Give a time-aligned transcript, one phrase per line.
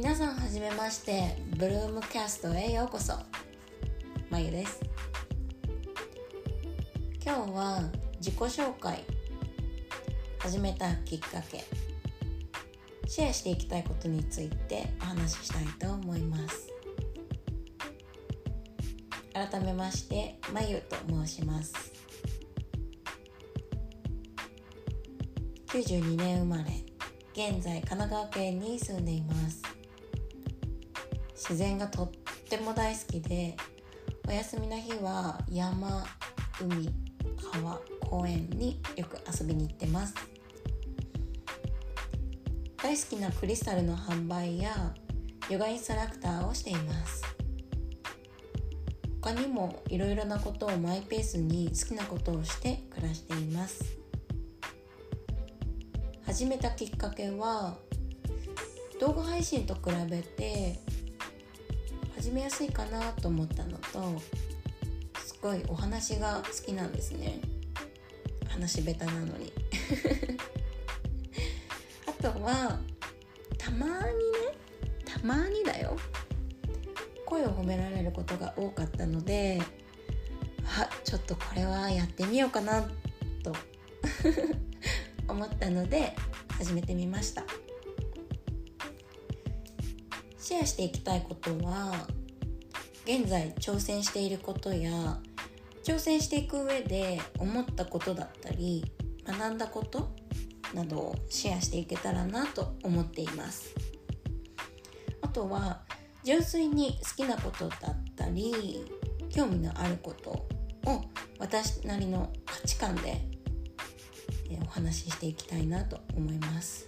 [0.00, 3.14] 皆さんはじめましてブルームキャストへようこそ
[4.30, 4.80] まゆです。
[7.20, 7.82] 今日は
[8.18, 9.02] 自己紹介
[10.38, 11.64] 始めたきっかけ
[13.08, 16.68] シェアしていきたいことについてお話ししたいと思います。
[19.32, 21.74] 改めましてまゆと申します。
[25.66, 26.84] 92年生まれ
[27.32, 29.77] 現在神奈川県に住んでいます。
[31.38, 32.10] 自然がとっ
[32.50, 33.56] ても大好きで
[34.26, 36.04] お休みの日は山
[36.60, 36.90] 海
[37.52, 40.14] 川公園によく遊びに行ってます。
[42.82, 44.92] 大好きなクリスタルの販売や
[45.48, 47.22] ヨガインストラクターをしています。
[49.22, 53.84] 他にもいろいろなことをマイペースに好きなことをして暮らしています。
[56.26, 57.76] 始めたきっかけは
[59.00, 60.80] 動画配信と比べて
[62.28, 64.20] 始めやすいかなと思ったのと
[65.18, 67.40] すごいお話が好きなんですね。
[68.46, 69.50] 話下手なのに。
[72.06, 72.78] あとは
[73.56, 74.02] たまにね
[75.06, 75.96] たまにだよ。
[77.24, 79.62] 声を褒められることが多かったので
[80.66, 82.82] あちょっとこれはやってみようかな
[83.42, 83.56] と。
[85.26, 86.14] 思ったので
[86.58, 87.42] 始めてみました。
[90.38, 92.06] シェアしていきたいことは
[93.08, 95.16] 現在挑戦していることや
[95.82, 98.84] 挑戦していく上で思ったことだったり
[99.26, 100.14] 学んだこと
[100.74, 103.74] などをシェアしていけたらなと思っています。
[105.22, 105.80] あとは
[106.22, 108.84] 純粋に好きなことだったり
[109.30, 110.30] 興味のあること
[110.90, 111.02] を
[111.38, 113.24] 私なりの価値観で
[114.62, 116.86] お話ししていきたいなと思います。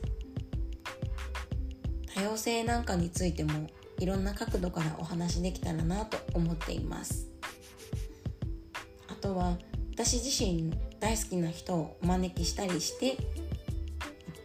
[2.14, 7.28] 多様性なんかについてもいろんな角度からお話できたらなと思っています。
[9.08, 9.58] あとは
[9.92, 13.16] 私自身大好きな人をお招きしたりしていっ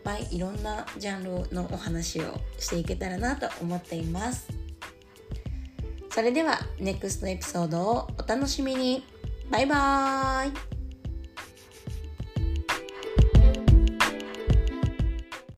[0.03, 4.47] ぱいいろんなジャンルのお話をしていけたらなと思っています。
[6.11, 9.03] それでは NEXT エピソードをお楽しみに。
[9.49, 10.74] バイバーイ。